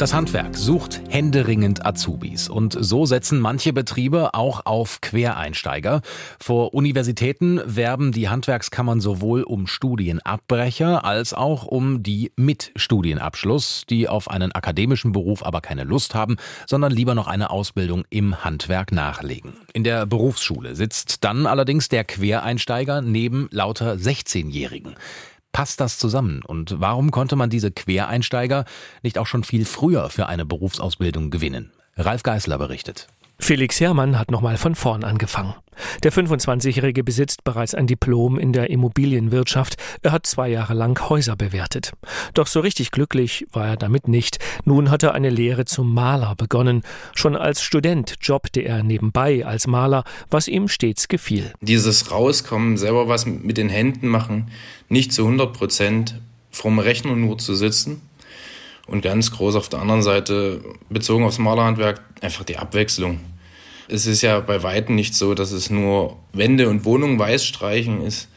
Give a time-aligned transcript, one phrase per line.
[0.00, 6.00] Das Handwerk sucht händeringend Azubis und so setzen manche Betriebe auch auf Quereinsteiger.
[6.38, 14.08] Vor Universitäten werben die Handwerkskammern sowohl um Studienabbrecher als auch um die mit Studienabschluss, die
[14.08, 18.92] auf einen akademischen Beruf aber keine Lust haben, sondern lieber noch eine Ausbildung im Handwerk
[18.92, 19.52] nachlegen.
[19.74, 24.96] In der Berufsschule sitzt dann allerdings der Quereinsteiger neben lauter 16-Jährigen.
[25.52, 26.42] Passt das zusammen?
[26.44, 28.64] Und warum konnte man diese Quereinsteiger
[29.02, 31.72] nicht auch schon viel früher für eine Berufsausbildung gewinnen?
[31.96, 33.08] Ralf Geißler berichtet.
[33.40, 35.54] Felix Herrmann hat nochmal von vorn angefangen.
[36.04, 39.76] Der 25-Jährige besitzt bereits ein Diplom in der Immobilienwirtschaft.
[40.02, 41.92] Er hat zwei Jahre lang Häuser bewertet.
[42.34, 44.38] Doch so richtig glücklich war er damit nicht.
[44.64, 46.82] Nun hat er eine Lehre zum Maler begonnen.
[47.14, 51.52] Schon als Student jobbte er nebenbei als Maler, was ihm stets gefiel.
[51.62, 54.50] Dieses Rauskommen, selber was mit den Händen machen,
[54.90, 58.02] nicht zu 100 Prozent vom Rechner nur zu sitzen.
[58.86, 63.20] Und ganz groß auf der anderen Seite, bezogen aufs Malerhandwerk, einfach die Abwechslung
[63.90, 68.02] es ist ja bei Weitem nicht so, dass es nur Wände und Wohnungen weiß streichen
[68.02, 68.28] ist.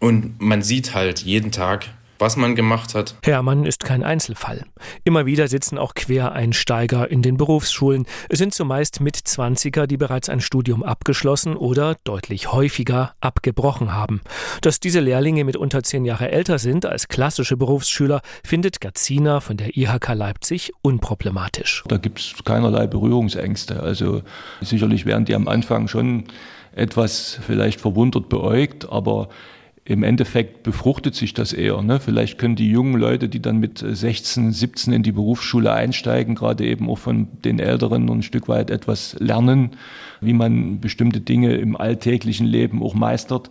[0.00, 3.16] Und man sieht halt jeden Tag, was man gemacht hat.
[3.22, 4.64] Hermann ist kein Einzelfall.
[5.04, 8.06] Immer wieder sitzen auch Quereinsteiger in den Berufsschulen.
[8.28, 14.20] Es sind zumeist Mitzwanziger, die bereits ein Studium abgeschlossen oder deutlich häufiger abgebrochen haben.
[14.60, 19.76] Dass diese Lehrlinge mitunter zehn Jahre älter sind als klassische Berufsschüler, findet Gazina von der
[19.76, 21.84] IHK Leipzig unproblematisch.
[21.88, 23.82] Da gibt es keinerlei Berührungsängste.
[23.82, 24.22] Also
[24.60, 26.24] sicherlich werden die am Anfang schon
[26.72, 29.28] etwas vielleicht verwundert beäugt, aber
[29.86, 31.80] im Endeffekt befruchtet sich das eher.
[31.80, 32.00] Ne?
[32.00, 36.66] Vielleicht können die jungen Leute, die dann mit 16, 17 in die Berufsschule einsteigen, gerade
[36.66, 39.70] eben auch von den Älteren ein Stück weit etwas lernen,
[40.20, 43.50] wie man bestimmte Dinge im alltäglichen Leben auch meistert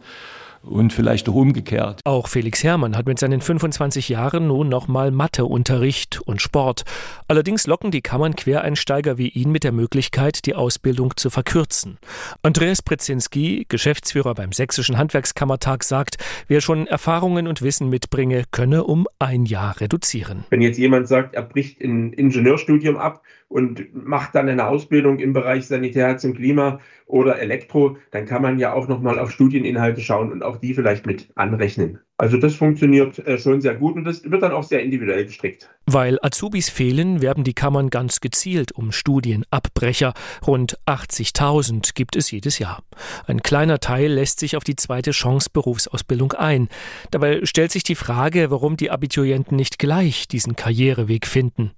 [0.66, 2.02] und vielleicht auch umgekehrt.
[2.03, 6.84] Auch Felix Herrmann hat mit seinen 25 Jahren nun nochmal Matheunterricht und Sport.
[7.28, 11.97] Allerdings locken die Kammern Quereinsteiger wie ihn mit der Möglichkeit, die Ausbildung zu verkürzen.
[12.41, 16.17] Andreas Prezinski, Geschäftsführer beim Sächsischen Handwerkskammertag, sagt,
[16.47, 20.45] wer schon Erfahrungen und Wissen mitbringe, könne um ein Jahr reduzieren.
[20.50, 25.34] Wenn jetzt jemand sagt, er bricht ein Ingenieurstudium ab und macht dann eine Ausbildung im
[25.34, 30.31] Bereich Sanitär zum Klima oder Elektro, dann kann man ja auch nochmal auf Studieninhalte schauen
[30.31, 31.99] und auch die vielleicht mit anrechnen.
[32.17, 35.69] Also das funktioniert äh, schon sehr gut und das wird dann auch sehr individuell gestrickt.
[35.85, 40.13] Weil Azubis fehlen, werben die Kammern ganz gezielt um Studienabbrecher.
[40.47, 42.83] Rund 80.000 gibt es jedes Jahr.
[43.27, 46.69] Ein kleiner Teil lässt sich auf die zweite Chance Berufsausbildung ein.
[47.11, 51.72] Dabei stellt sich die Frage, warum die Abiturienten nicht gleich diesen Karriereweg finden.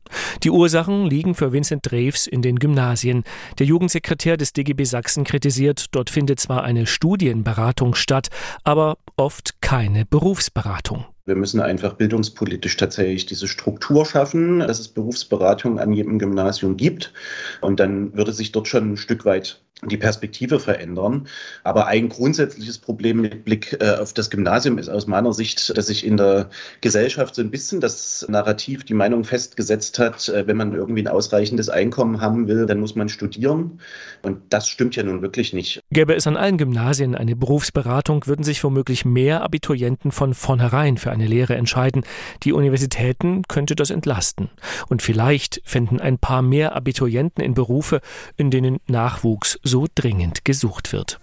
[0.44, 3.24] Die Ursachen liegen für Vincent Drews in den Gymnasien.
[3.58, 8.28] Der Jugendsekretär des DGB Sachsen kritisiert, dort findet zwar eine Studienberatung statt,
[8.64, 11.06] aber oft keine Berufsberatung.
[11.25, 17.12] Wir müssen einfach bildungspolitisch tatsächlich diese Struktur schaffen, dass es Berufsberatung an jedem Gymnasium gibt.
[17.59, 21.27] Und dann würde sich dort schon ein Stück weit die Perspektive verändern.
[21.63, 25.88] Aber ein grundsätzliches Problem mit Blick äh, auf das Gymnasium ist aus meiner Sicht, dass
[25.88, 26.49] sich in der
[26.81, 31.07] Gesellschaft so ein bisschen das Narrativ, die Meinung festgesetzt hat, äh, wenn man irgendwie ein
[31.07, 33.79] ausreichendes Einkommen haben will, dann muss man studieren.
[34.23, 35.79] Und das stimmt ja nun wirklich nicht.
[35.91, 41.11] Gäbe es an allen Gymnasien eine Berufsberatung, würden sich womöglich mehr Abiturienten von vornherein für
[41.11, 42.03] eine Lehre entscheiden.
[42.44, 44.49] Die Universitäten könnte das entlasten.
[44.88, 48.01] Und vielleicht finden ein paar mehr Abiturienten in Berufe,
[48.38, 51.19] in denen Nachwuchs so dringend gesucht wird.